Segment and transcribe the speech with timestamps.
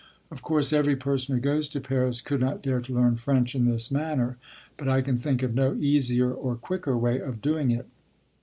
[0.31, 3.65] Of course, every person who goes to Paris could not dare to learn French in
[3.67, 4.37] this manner,
[4.75, 7.85] but I can think of no easier or quicker way of doing it.